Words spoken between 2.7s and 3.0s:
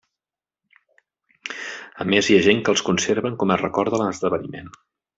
els